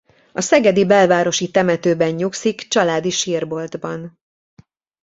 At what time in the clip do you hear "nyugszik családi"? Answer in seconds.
2.13-3.09